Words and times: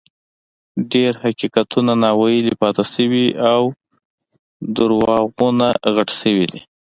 ډېر 0.91 1.11
حقیقتونه 1.23 1.91
ناویلي 2.03 2.53
پاتې 2.61 2.83
شوي 2.93 3.27
او 3.53 3.61
دروغونه 4.75 5.67
غټ 5.95 6.09
شوي 6.21 6.45
دي. 6.51 6.61